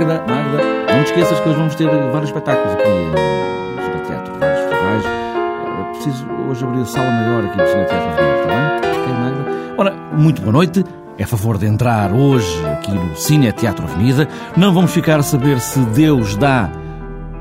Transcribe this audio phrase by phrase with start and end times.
[0.00, 4.32] Magda, Magda, não te esqueças que hoje vamos ter vários espetáculos aqui no Cine Teatro,
[4.38, 5.04] vários festivais.
[5.04, 9.02] É preciso hoje abrir a sala maior aqui do Cine Teatro Avenida, está bem?
[9.02, 9.74] Ok, Magda?
[9.76, 10.84] Ora, muito boa noite.
[11.18, 14.26] É favor de entrar hoje aqui no Cine Teatro Avenida.
[14.56, 16.70] Não vamos ficar a saber se Deus dá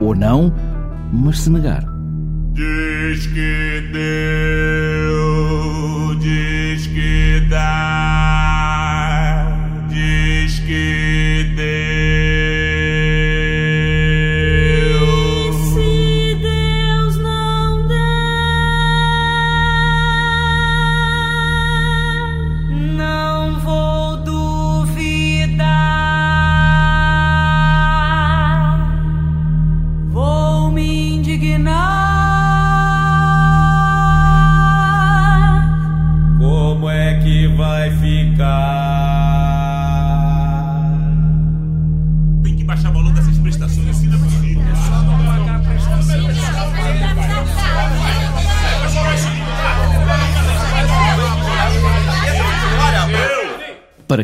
[0.02, 0.54] ou não,
[1.14, 1.86] mas se negar.
[2.52, 2.89] Diz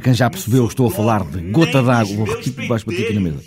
[0.06, 2.16] quem já percebeu, estou a falar de gota d'água.
[2.16, 3.42] Vou repetir baixo bater aqui na mesa.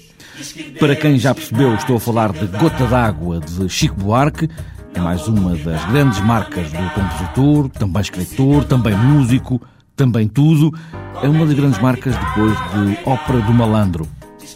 [0.80, 4.48] Para quem já percebeu, estou a falar de Gota d'Água de Chico Buarque.
[4.92, 9.62] É mais uma das grandes marcas do compositor, também escritor, também músico,
[9.94, 10.76] também tudo.
[11.22, 14.08] É uma das grandes marcas depois de Ópera do Malandro.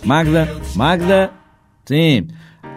[0.05, 1.31] Magda, Magda,
[1.85, 2.27] sim,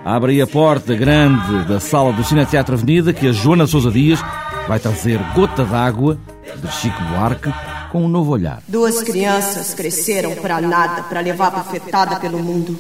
[0.04, 4.24] abre a porta grande da sala do Cine Teatro Avenida que a Joana Sousa Dias
[4.68, 6.20] vai trazer Gota d'Água
[6.62, 7.52] de Chico Buarque
[7.96, 8.62] com um novo olhar.
[8.68, 12.78] Duas crianças cresceram para nada, para levar bufetada pelo mundo.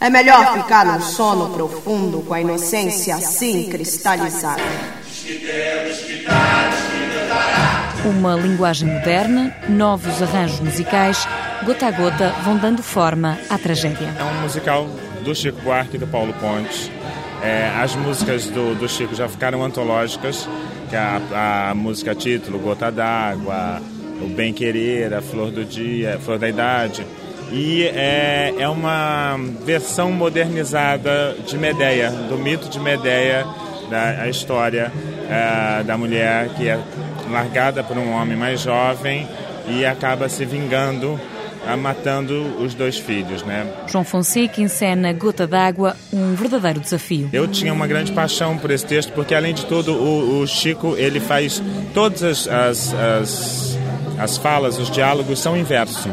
[0.00, 4.62] É melhor ficar num sono profundo com a inocência assim cristalizada.
[8.06, 11.28] Uma linguagem moderna, novos arranjos musicais,
[11.66, 14.14] gota a gota, vão dando forma à tragédia.
[14.18, 14.88] É um musical
[15.22, 16.90] do Chico Buarque e do Paulo Pontes.
[17.42, 20.48] É, as músicas do, do Chico já ficaram antológicas,
[20.88, 23.82] que é a, a música título, Gota d'Água,
[24.20, 27.06] O Bem Querer, A Flor do Dia, Flor da Idade.
[27.52, 33.46] E é, é uma versão modernizada de Medeia, do mito de Medeia,
[33.90, 34.90] da a história
[35.28, 36.78] é, da mulher que é
[37.30, 39.28] largada por um homem mais jovem
[39.68, 41.18] e acaba se vingando
[41.66, 43.66] a matando os dois filhos, né?
[43.86, 47.28] João Fonseca encena Gota d'Água, um verdadeiro desafio.
[47.32, 50.94] Eu tinha uma grande paixão por esse texto, porque além de tudo, o, o Chico
[50.96, 51.62] ele faz
[51.94, 53.73] todas as, as, as,
[54.18, 56.10] as falas, os diálogos são em verso,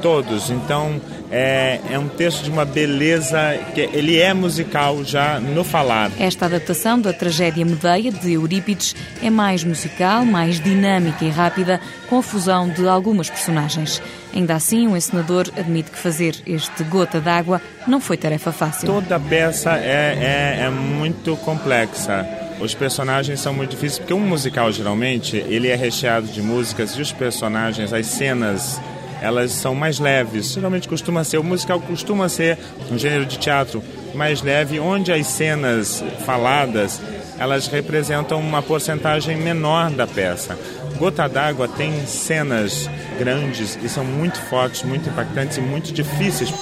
[0.00, 0.50] todos.
[0.50, 3.38] Então é, é um texto de uma beleza
[3.74, 6.10] que ele é musical já no falar.
[6.18, 12.18] Esta adaptação da tragédia Medeia de Eurípides é mais musical, mais dinâmica e rápida, com
[12.18, 14.00] a fusão de algumas personagens.
[14.34, 18.86] Ainda assim, o encenador admite que fazer este gota d'água não foi tarefa fácil.
[18.86, 22.37] Toda a peça é, é, é muito complexa.
[22.60, 27.00] Os personagens são muito difíceis, porque um musical, geralmente, ele é recheado de músicas e
[27.00, 28.80] os personagens, as cenas
[29.20, 30.52] elas são mais leves.
[30.52, 32.58] Geralmente costuma ser, o musical costuma ser
[32.90, 33.82] um gênero de teatro
[34.14, 37.00] mais leve, onde as cenas faladas
[37.38, 40.58] elas representam uma porcentagem menor da peça.
[40.98, 46.52] Gota d'Água tem cenas grandes e são muito fortes, muito impactantes e muito difíceis.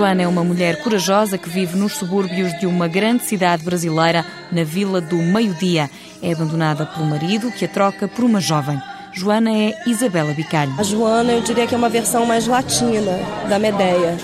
[0.00, 4.64] Joana é uma mulher corajosa que vive nos subúrbios de uma grande cidade brasileira, na
[4.64, 5.90] Vila do Meio-Dia.
[6.22, 8.80] É abandonada pelo marido, que a troca por uma jovem.
[9.12, 10.72] Joana é Isabela Bicalho.
[10.78, 13.12] A Joana, eu diria que é uma versão mais latina
[13.46, 14.16] da Medeia,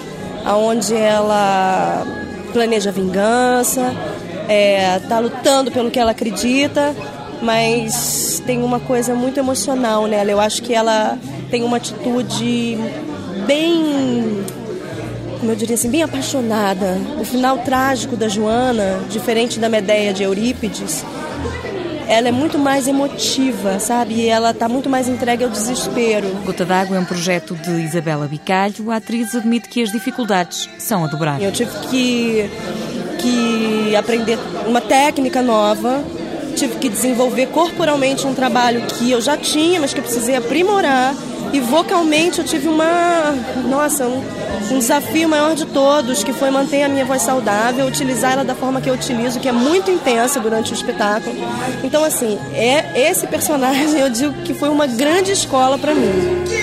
[0.47, 2.07] aonde ela
[2.55, 3.93] planeja vingança,
[4.97, 6.97] está lutando pelo que ela acredita,
[7.43, 10.31] mas tem uma coisa muito emocional nela.
[10.31, 11.19] Eu acho que ela
[11.51, 12.79] tem uma atitude
[13.47, 14.43] bem,
[15.39, 16.99] como eu diria assim, bem apaixonada.
[17.21, 21.05] O final trágico da Joana, diferente da Medeia de Eurípides,
[22.09, 24.15] ela é muito mais emotiva, sabe?
[24.15, 26.29] E ela está muito mais entregue ao desespero.
[26.45, 28.91] Gota d'Água é um projeto de Isabela Bicalho.
[28.91, 31.43] A atriz admite que as dificuldades são a dobrar.
[31.43, 32.51] Eu tive que,
[33.19, 36.03] que aprender uma técnica nova,
[36.55, 41.15] tive que desenvolver corporalmente um trabalho que eu já tinha, mas que eu precisei aprimorar.
[41.53, 43.33] E vocalmente eu tive uma,
[43.69, 44.23] nossa, um,
[44.73, 48.55] um desafio maior de todos, que foi manter a minha voz saudável, utilizar ela da
[48.55, 51.37] forma que eu utilizo, que é muito intensa durante o espetáculo.
[51.83, 56.56] Então, assim, é esse personagem eu digo que foi uma grande escola para mim.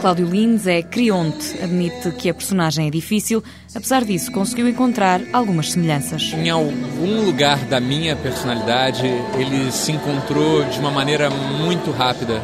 [0.00, 3.42] Cláudio Lins é crionte, admite que a personagem é difícil,
[3.74, 6.32] apesar disso conseguiu encontrar algumas semelhanças.
[6.34, 9.04] Em algum lugar da minha personalidade,
[9.36, 12.40] ele se encontrou de uma maneira muito rápida,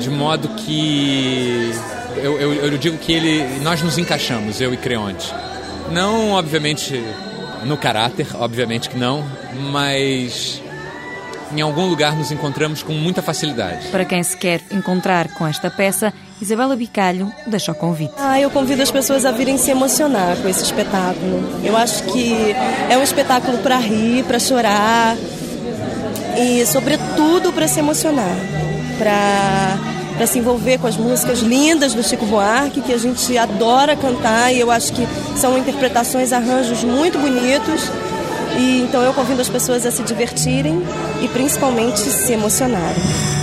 [0.00, 1.70] de modo que
[2.16, 5.32] eu, eu, eu digo que ele, nós nos encaixamos, eu e Creonte.
[5.92, 7.00] Não, obviamente,
[7.64, 9.24] no caráter, obviamente que não,
[9.70, 10.60] mas
[11.52, 13.86] em algum lugar nos encontramos com muita facilidade.
[13.88, 18.12] Para quem se quer encontrar com esta peça, Isabela Bicalho deixa o convite.
[18.18, 21.42] Ah, eu convido as pessoas a virem se emocionar com esse espetáculo.
[21.64, 22.54] Eu acho que
[22.90, 25.16] é um espetáculo para rir, para chorar
[26.38, 28.36] e, sobretudo, para se emocionar,
[28.98, 29.78] para
[30.16, 34.50] para se envolver com as músicas lindas do Chico Buarque, que a gente adora cantar
[34.50, 35.06] e eu acho que
[35.36, 37.90] são interpretações, arranjos muito bonitos.
[38.58, 40.82] E então eu convido as pessoas a se divertirem
[41.22, 43.35] e principalmente se emocionarem.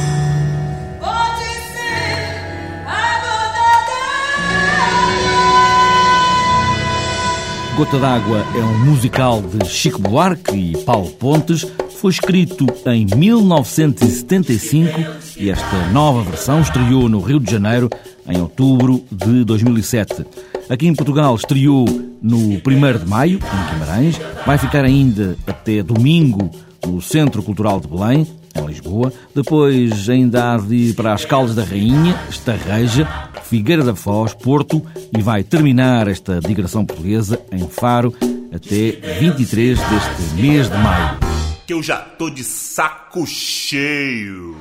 [7.75, 11.65] Gota d'Água é um musical de Chico Buarque e Paulo Pontes.
[11.99, 14.89] Foi escrito em 1975
[15.37, 17.89] e esta nova versão estreou no Rio de Janeiro
[18.27, 20.23] em outubro de 2007.
[20.69, 21.85] Aqui em Portugal estreou
[22.21, 24.21] no 1 de maio, em Guimarães.
[24.45, 26.51] Vai ficar ainda até domingo
[26.85, 29.11] no Centro Cultural de Belém, em Lisboa.
[29.33, 33.07] Depois ainda há de ir para as Caldas da Rainha, Estarreja,
[33.43, 34.83] Figueira da Foz, Porto
[35.15, 38.13] e vai terminar esta digressão portuguesa em Faro
[38.53, 41.19] até 23 deste mês de maio.
[41.67, 44.57] Que eu já tô de saco cheio.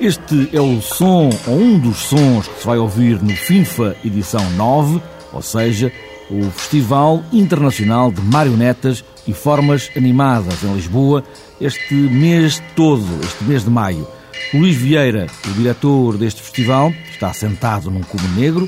[0.00, 4.48] Este é o som, ou um dos sons que se vai ouvir no FINFA edição
[4.52, 5.02] 9,
[5.32, 5.92] ou seja,
[6.30, 11.24] o Festival Internacional de Marionetas e Formas Animadas em Lisboa,
[11.60, 14.06] este mês todo, este mês de maio.
[14.54, 18.66] Luís Vieira, o diretor deste festival, está sentado num cubo negro.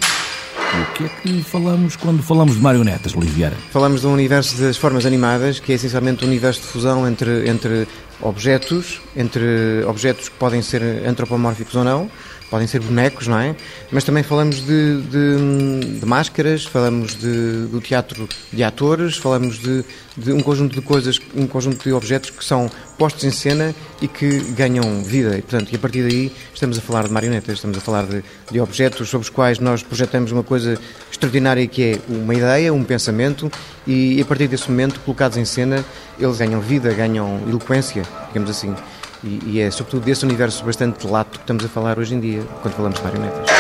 [0.73, 3.57] E o que é que falamos quando falamos de marionetas, Luís Vieira?
[3.71, 7.89] Falamos do universo das formas animadas, que é essencialmente um universo de fusão entre, entre
[8.23, 12.11] objetos, entre objetos que podem ser antropomórficos ou não,
[12.51, 13.55] podem ser bonecos, não é?
[13.93, 19.85] Mas também falamos de, de, de máscaras, falamos de, do teatro de atores, falamos de,
[20.17, 22.69] de, um conjunto de coisas, um conjunto de objetos que são
[22.99, 23.73] postos em cena
[24.03, 25.39] e que ganham vida.
[25.39, 28.23] E, portanto, e a partir daí estamos a falar de marionetas, estamos a falar de,
[28.51, 30.77] de objetos sobre os quais nós projetamos uma coisa
[31.11, 33.51] extraordinária que é uma ideia, um pensamento
[33.87, 35.85] e a partir desse momento, colocados em cena,
[36.19, 38.75] eles ganham vida, ganham eloquência, digamos assim.
[39.23, 42.43] E, e, é sobretudo desse universo bastante lato que estamos a falar hoje em dia,
[42.63, 43.51] quando falamos de marionetas.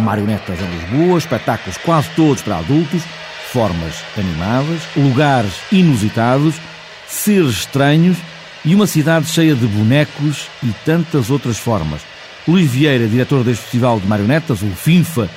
[0.00, 3.02] Marionetas em Lisboa, espetáculos quase todos para adultos,
[3.52, 6.54] formas animadas, lugares inusitados,
[7.06, 8.16] seres estranhos
[8.64, 12.00] e uma cidade cheia de bonecos e tantas outras formas.
[12.48, 15.28] Luís Vieira, diretor deste Festival de Marionetas, o FINFA,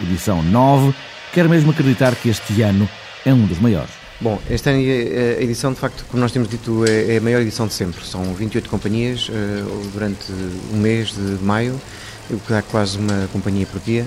[0.00, 0.94] edição 9,
[1.32, 2.88] quer mesmo acreditar que este ano
[3.26, 4.01] é um dos maiores.
[4.22, 7.66] Bom, esta é edição, de facto, como nós temos dito, é, é a maior edição
[7.66, 8.06] de sempre.
[8.06, 10.30] São 28 companhias uh, durante
[10.72, 11.74] um mês de maio,
[12.30, 14.06] o que dá quase uma companhia por dia.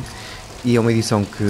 [0.64, 1.44] E é uma edição que,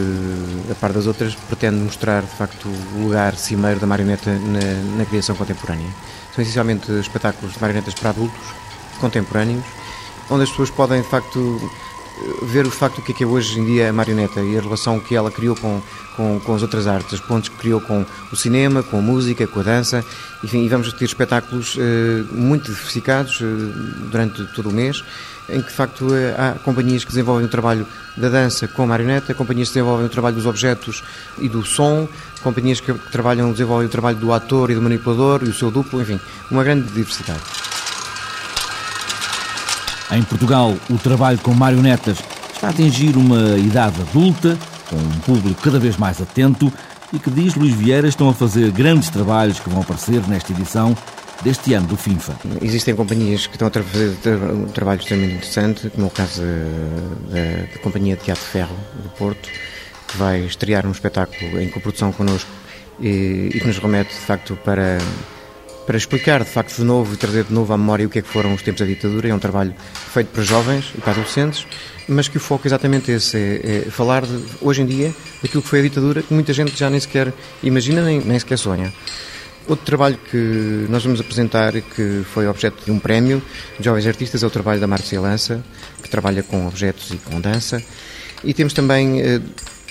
[0.71, 5.05] a par das outras, pretende mostrar, de facto, o lugar cimeiro da marioneta na, na
[5.05, 5.87] criação contemporânea.
[6.33, 8.47] São essencialmente espetáculos de marionetas para adultos,
[8.99, 9.63] contemporâneos,
[10.27, 11.71] onde as pessoas podem, de facto,
[12.43, 14.61] ver o facto do que é, que é hoje em dia a marioneta e a
[14.61, 15.81] relação que ela criou com,
[16.15, 19.45] com, com as outras artes, os pontos que criou com o cinema, com a música,
[19.47, 20.03] com a dança,
[20.43, 23.45] enfim, e vamos ter espetáculos eh, muito diversificados eh,
[24.09, 25.03] durante todo o mês,
[25.49, 28.87] em que de facto eh, há companhias que desenvolvem o trabalho da dança com a
[28.87, 31.03] marioneta, companhias que desenvolvem o trabalho dos objetos
[31.37, 32.07] e do som,
[32.41, 36.01] companhias que trabalham, desenvolvem o trabalho do ator e do manipulador e o seu duplo,
[36.01, 36.19] enfim,
[36.49, 37.64] uma grande diversidade.
[40.11, 42.19] Em Portugal, o trabalho com marionetas
[42.53, 44.57] está a atingir uma idade adulta,
[44.89, 46.71] com um público cada vez mais atento
[47.11, 50.95] e que, diz Luís Vieira, estão a fazer grandes trabalhos que vão aparecer nesta edição
[51.41, 52.35] deste ano do FINFA.
[52.61, 54.15] Existem companhias que estão a fazer
[54.53, 56.41] um trabalho extremamente interessante, como é o caso
[57.29, 59.49] da, da Companhia de Teatro Ferro do Porto,
[60.07, 62.49] que vai estrear um espetáculo em coprodução connosco
[62.99, 64.99] e, e que nos remete, de facto, para
[65.85, 68.21] para explicar de facto de novo e trazer de novo à memória o que é
[68.21, 69.29] que foram os tempos da ditadura.
[69.29, 69.73] É um trabalho
[70.13, 71.65] feito para jovens e para adolescentes,
[72.07, 75.61] mas que o foco é exatamente esse, é, é falar de, hoje em dia daquilo
[75.61, 78.93] que foi a ditadura, que muita gente já nem sequer imagina, nem, nem sequer sonha.
[79.67, 83.41] Outro trabalho que nós vamos apresentar, que foi objeto de um prémio
[83.79, 85.63] de jovens artistas, é o trabalho da Márcia Lança,
[86.03, 87.81] que trabalha com objetos e com dança.
[88.43, 89.41] E temos também eh,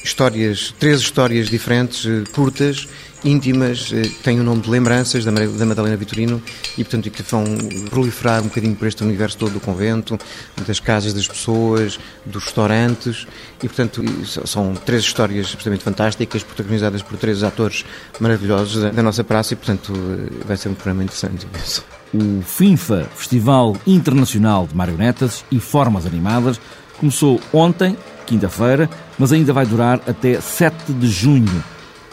[0.04, 2.86] histórias, três histórias diferentes, eh, curtas,
[3.24, 6.42] íntimas, eh, têm o nome de lembranças da Madalena Vitorino
[6.76, 7.44] e, portanto, que vão
[7.88, 10.18] proliferar um bocadinho por este universo todo do convento,
[10.66, 13.26] das casas das pessoas, dos restaurantes
[13.62, 14.04] e, portanto,
[14.46, 17.84] são três histórias absolutamente fantásticas, protagonizadas por três atores
[18.20, 21.82] maravilhosos da, nossa praça e, portanto, eh, vai ser um programa interessante, penso.
[22.12, 26.60] O FINFA, Festival Internacional de Marionetas e Formas Animadas,
[26.98, 27.96] começou ontem,
[28.26, 31.64] quinta-feira, mas ainda vai durar até 7 de junho.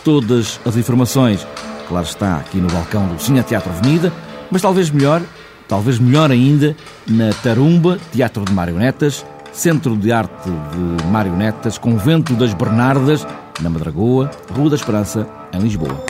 [0.04, 1.46] Todas as informações,
[1.88, 4.12] claro está, aqui no balcão do Cine Teatro Avenida,
[4.50, 5.22] mas talvez melhor,
[5.68, 6.76] talvez melhor ainda,
[7.08, 13.26] na Tarumba, Teatro de Marionetas, Centro de Arte de Marionetas, Convento das Bernardas,
[13.62, 16.04] na Madragoa, Rua da Esperança, em Lisboa.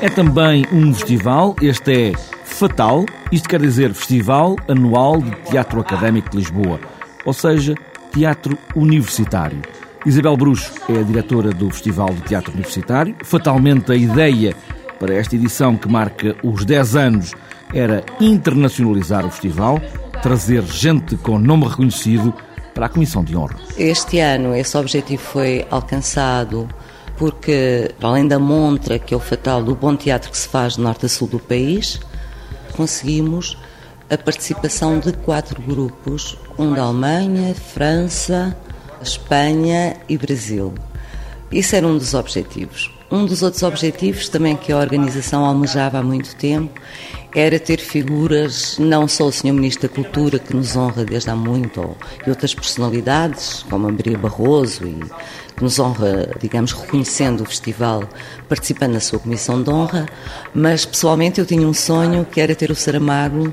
[0.00, 6.28] É também um festival, este é Fatal, isto quer dizer Festival Anual de Teatro Académico
[6.28, 6.80] de Lisboa,
[7.24, 7.76] ou seja,
[8.12, 9.62] teatro universitário.
[10.04, 13.14] Isabel Bruxo é a diretora do Festival de Teatro Universitário.
[13.22, 14.56] Fatalmente, a ideia
[14.98, 17.32] para esta edição que marca os 10 anos
[17.72, 19.80] era internacionalizar o festival,
[20.20, 22.34] trazer gente com nome reconhecido
[22.74, 23.54] para a Comissão de Honra.
[23.76, 26.68] Este ano esse objetivo foi alcançado
[27.16, 30.80] porque, além da montra que é o fatal do bom teatro que se faz de
[30.80, 32.00] norte a sul do país,
[32.78, 33.58] conseguimos
[34.08, 38.56] a participação de quatro grupos, um da Alemanha, França,
[39.02, 40.72] Espanha e Brasil.
[41.50, 42.88] Isso era um dos objetivos.
[43.10, 46.80] Um dos outros objetivos, também que a organização almejava há muito tempo,
[47.34, 49.52] era ter figuras, não só o Sr.
[49.52, 53.92] Ministro da Cultura, que nos honra desde há muito, ou- e outras personalidades, como a
[53.92, 54.94] Maria Barroso, e
[55.54, 58.04] que nos honra, digamos, reconhecendo o festival,
[58.48, 60.06] participando na sua comissão de honra,
[60.54, 63.52] mas pessoalmente eu tinha um sonho que era ter o Saramago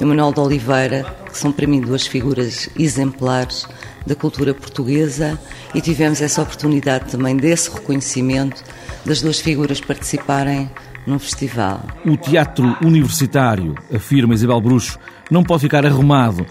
[0.00, 3.66] e o Manuel de Oliveira, que são para mim duas figuras exemplares
[4.04, 5.38] da cultura portuguesa
[5.74, 8.64] e tivemos essa oportunidade também desse reconhecimento
[9.06, 10.68] das duas figuras participarem
[11.06, 11.80] num festival.
[12.04, 14.98] O teatro universitário, afirma Isabel Bruxo,
[15.30, 16.46] não pode ficar arrumado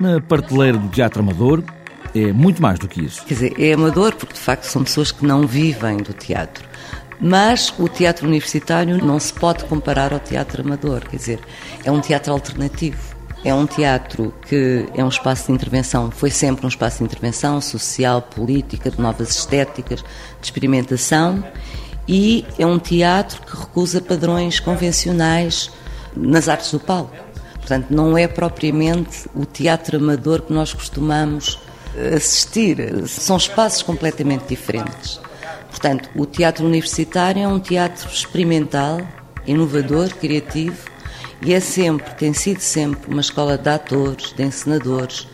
[0.00, 1.62] na prateleira do teatro amador.
[2.14, 3.24] É muito mais do que isso.
[3.24, 6.66] Quer dizer, é amador porque de facto são pessoas que não vivem do teatro.
[7.20, 11.40] Mas o teatro universitário não se pode comparar ao teatro amador, quer dizer,
[11.84, 13.16] é um teatro alternativo.
[13.44, 17.60] É um teatro que é um espaço de intervenção, foi sempre um espaço de intervenção
[17.60, 21.44] social, política, de novas estéticas, de experimentação,
[22.08, 25.70] e é um teatro que recusa padrões convencionais
[26.16, 27.14] nas artes do palco.
[27.54, 31.58] Portanto, não é propriamente o teatro amador que nós costumamos
[32.14, 33.06] assistir.
[33.08, 35.20] São espaços completamente diferentes.
[35.70, 39.00] Portanto, o teatro universitário é um teatro experimental,
[39.46, 40.76] inovador, criativo
[41.42, 45.26] e é sempre, tem sido sempre, uma escola de atores, de encenadores,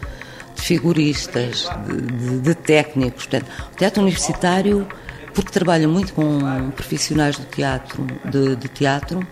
[0.57, 3.27] de figuristas, de, de- de técnicos.
[3.27, 4.89] Portanto, o teatro universitário,
[5.35, 9.27] porque trabalha muito com profissionais do teatro, de, de teatro,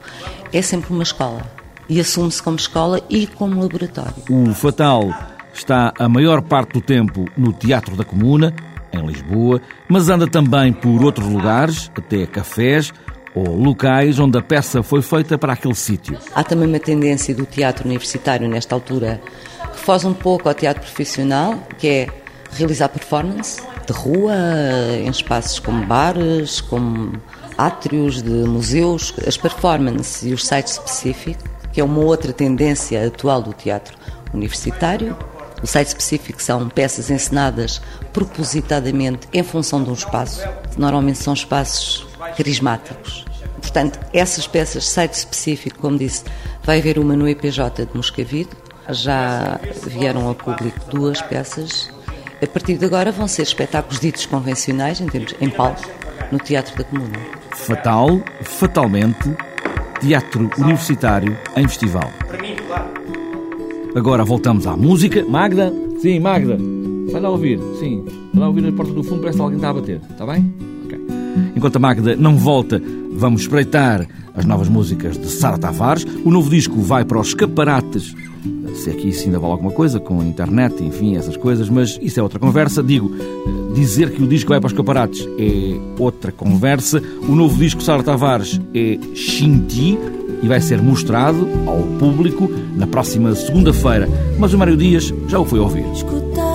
[0.52, 1.42] é sempre uma escola.
[1.88, 4.14] E assume-se como escola e como laboratório.
[4.30, 5.12] O Fatal
[5.52, 8.54] está a maior parte do tempo no Teatro da Comuna,
[8.92, 12.92] em Lisboa, mas anda também por outros lugares, até cafés
[13.35, 16.19] ou locais onde a peça foi feita para aquele sítio.
[16.35, 19.21] Há também uma tendência do teatro universitário, nesta altura,
[19.73, 22.09] que foge um pouco ao teatro profissional, que é
[22.52, 24.35] realizar performance de rua,
[25.04, 27.12] em espaços como bares, como
[27.59, 33.42] átrios de museus, as performances e os sites específicos, que é uma outra tendência atual
[33.42, 33.97] do teatro
[34.32, 35.16] universitário.
[35.62, 37.82] O site específico são peças encenadas
[38.12, 40.42] propositadamente em função de um espaço,
[40.78, 42.06] normalmente são espaços
[42.37, 43.26] carismáticos.
[43.61, 46.25] Portanto, essas peças, site específico, como disse,
[46.64, 48.50] vai haver uma no IPJ de Moscavide.
[48.88, 51.90] Já vieram ao público duas peças.
[52.42, 55.87] A partir de agora vão ser espetáculos ditos convencionais, em, termos, em palco,
[56.32, 57.18] no Teatro da Comuna.
[57.54, 59.30] Fatal, fatalmente,
[60.00, 62.11] teatro universitário em festival.
[63.94, 65.23] Agora voltamos à música.
[65.25, 65.70] Magda?
[66.00, 66.56] Sim, Magda.
[67.12, 68.04] Vai lá ouvir, sim.
[68.32, 70.00] Vai lá ouvir a porta do fundo, parece que alguém está a bater.
[70.11, 70.54] Está bem?
[70.87, 70.99] Ok.
[71.54, 72.80] Enquanto a Magda não volta,
[73.12, 76.06] vamos espreitar as novas músicas de Sara Tavares.
[76.25, 78.14] O novo disco vai para os escaparates.
[78.74, 82.18] Se aqui isso ainda vale alguma coisa, com a internet, enfim, essas coisas, mas isso
[82.18, 82.82] é outra conversa.
[82.82, 83.10] Digo,
[83.74, 87.02] dizer que o disco vai para os escaparates é outra conversa.
[87.28, 89.98] O novo disco Sara Tavares é Shinti
[90.42, 94.08] e vai ser mostrado ao público na próxima segunda-feira.
[94.38, 95.84] Mas o Mário Dias já o foi ouvir.
[95.92, 96.50] Escutando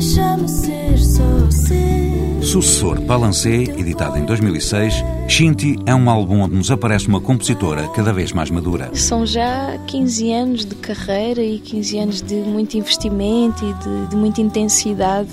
[0.00, 4.94] Deixa-me ser só ser Sucessor Balancé, editado em 2006,
[5.28, 8.90] Shinti é um álbum onde nos aparece uma compositora cada vez mais madura.
[8.94, 14.16] São já 15 anos de carreira e 15 anos de muito investimento e de, de
[14.16, 15.28] muita intensidade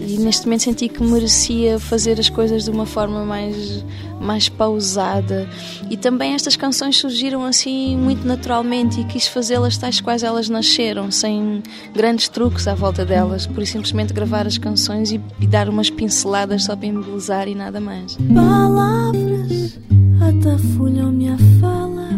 [0.00, 3.84] e neste momento senti que merecia fazer as coisas de uma forma mais,
[4.20, 5.48] mais pausada.
[5.88, 11.10] E também estas canções surgiram assim muito naturalmente e quis fazê-las tais quais elas nasceram,
[11.10, 13.46] sem grandes truques à volta delas.
[13.46, 17.80] Por simplesmente gravar as canções e, e dar umas pinceladas só para embelezar e nada
[17.80, 18.16] mais.
[18.34, 19.78] Palavras
[20.20, 22.10] atafolham minha fala.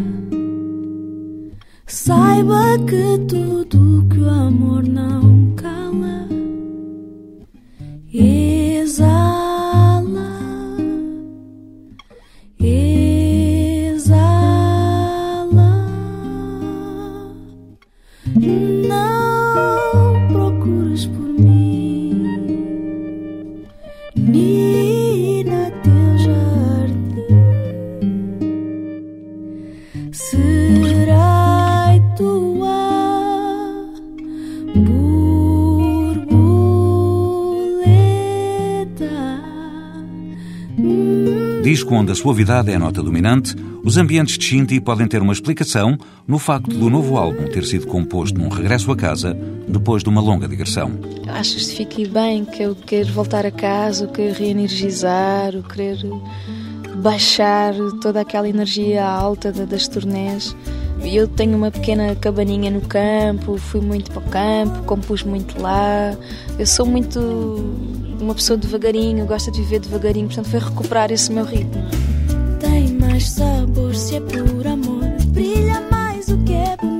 [1.85, 3.76] Saiba que tudo
[41.63, 45.33] Disco onde a suavidade é a nota dominante, os ambientes de Shinty podem ter uma
[45.33, 49.35] explicação no facto do novo álbum ter sido composto num regresso a casa
[49.67, 50.91] depois de uma longa digressão.
[51.29, 56.21] Acho que fiquei bem, que eu quero voltar a casa, eu quero reenergizar, eu quero
[56.97, 60.55] baixar toda aquela energia alta das turnés.
[61.01, 66.15] Eu tenho uma pequena cabaninha no campo, fui muito para o campo, compus muito lá.
[66.59, 67.19] Eu sou muito
[68.19, 71.83] uma pessoa devagarinho, gosto de viver devagarinho, portanto foi recuperar esse meu ritmo.
[72.59, 76.96] Tem mais sabor se é por amor, brilha mais o que é bonito.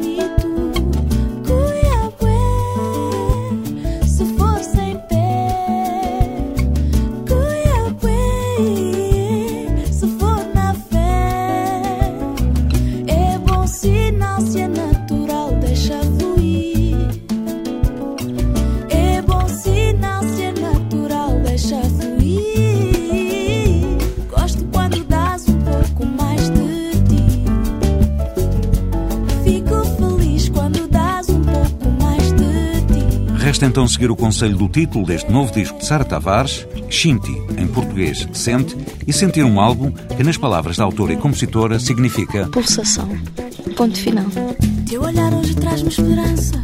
[33.87, 38.27] Então seguir o conselho do título deste novo disco de Sara Tavares, Shinty, em português
[38.33, 38.75] sente,
[39.07, 43.07] e sentir um álbum que, nas palavras da autora e compositora, significa Pulsação.
[43.77, 44.25] Ponto final.
[44.89, 46.61] Teu olhar hoje traz-me esperança.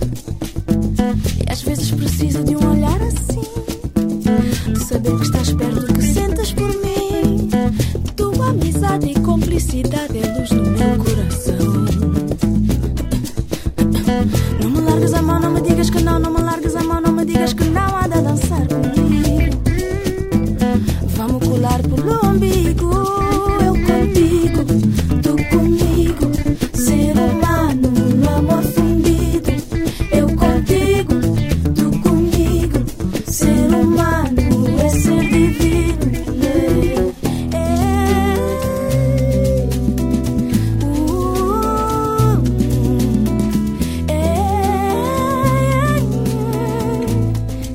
[1.48, 3.42] E às vezes precisa de um olhar assim.
[4.74, 7.50] De saber que estás perto, que sentes por mim.
[8.18, 11.86] Tua amizade e cumplicidade é luz no meu coração.
[14.62, 16.20] Não me largues a mão, não me digas que não.
[16.20, 16.43] Não me
[17.34, 17.98] digas que não.
[17.98, 18.73] Anda a dançar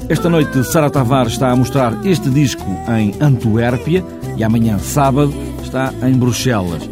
[0.08, 2.64] Esta noite, Sara Tavares está a mostrar este disco
[2.96, 4.02] em Antuérpia
[4.38, 6.88] e amanhã, sábado, está em Bruxelas.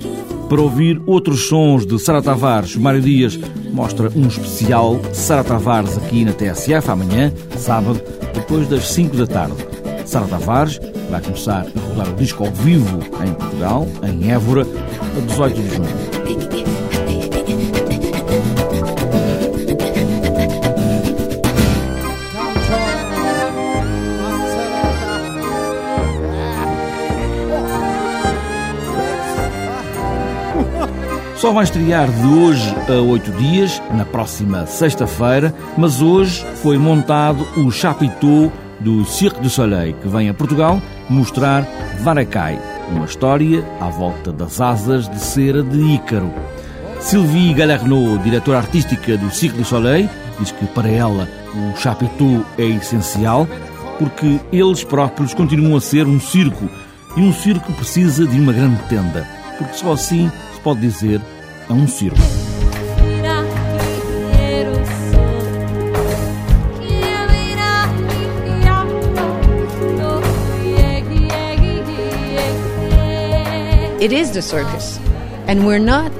[0.50, 3.38] Para ouvir outros sons de Sara Tavares, Mário Dias
[3.72, 8.02] mostra um especial Sara Tavares aqui na TSF amanhã, sábado,
[8.34, 9.66] depois das 5 da tarde.
[10.04, 10.78] Sara Tavares
[11.10, 14.66] vai começar a rodar o disco ao vivo em Portugal, em Évora,
[15.16, 16.05] a 18 de junho.
[31.36, 37.46] Só vai estrear de hoje a oito dias, na próxima sexta-feira, mas hoje foi montado
[37.58, 41.66] o chapiteau do Cirque du Soleil, que vem a Portugal mostrar
[42.00, 42.58] Varacai,
[42.90, 46.32] uma história à volta das asas de cera de Ícaro.
[47.00, 50.08] Sylvie Galerno, diretora artística do Cirque du Soleil,
[50.40, 53.46] diz que para ela o chapiteau é essencial
[53.98, 56.66] porque eles próprios continuam a ser um circo
[57.14, 60.30] e um circo precisa de uma grande tenda, porque só assim
[60.66, 61.20] pode dizer
[61.70, 62.18] é um circo.
[74.00, 74.98] It is the circus.
[75.46, 76.10] And we're not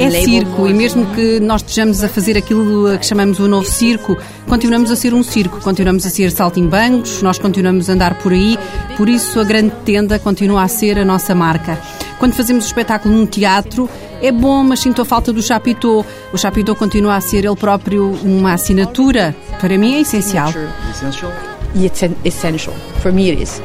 [0.00, 4.16] É circo, e mesmo que nós estejamos a fazer aquilo que chamamos o novo circo,
[4.48, 8.58] continuamos a ser um circo, continuamos a ser saltimbancos, nós continuamos a andar por aí,
[8.96, 11.78] por isso a grande tenda continua a ser a nossa marca.
[12.18, 13.88] Quando fazemos o espetáculo num teatro,
[14.22, 16.04] é bom, mas sinto a falta do chapitô.
[16.32, 19.36] O chapitô continua a ser ele próprio uma assinatura.
[19.60, 20.50] Para mim é essencial.
[21.74, 22.74] It's essential.
[23.02, 23.60] For me it is.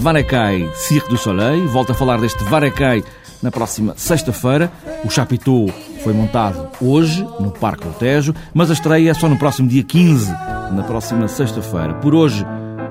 [0.00, 1.68] Varecai Cirque du Soleil.
[1.68, 3.04] Volto a falar deste Varecai
[3.42, 4.72] na próxima sexta-feira.
[5.04, 5.66] O Chapitão
[6.02, 9.82] foi montado hoje no Parque do Tejo, mas a estreia é só no próximo dia
[9.82, 10.30] 15,
[10.72, 11.94] na próxima sexta-feira.
[11.94, 12.44] Por hoje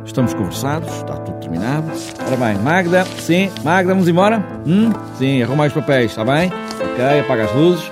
[0.05, 1.87] estamos conversados, está tudo terminado.
[2.25, 4.43] Ora bem, Magda, sim, Magda, vamos embora?
[4.65, 4.91] Hum?
[5.17, 6.51] Sim, arruma os papéis, está bem?
[6.93, 7.91] Ok, apaga as luzes.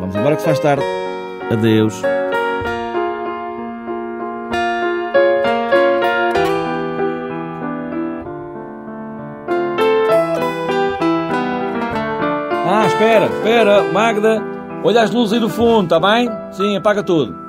[0.00, 0.84] Vamos embora que se faz tarde.
[1.50, 2.15] Adeus.
[12.96, 14.42] Espera, espera, Magda.
[14.82, 16.30] Olha as luzes aí do fundo, está bem?
[16.50, 17.45] Sim, apaga tudo.